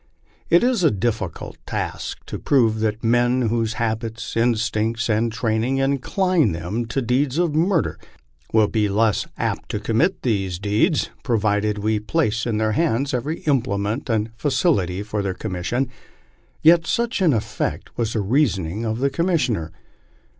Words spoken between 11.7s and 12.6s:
we place in